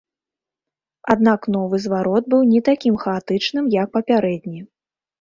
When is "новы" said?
1.57-1.75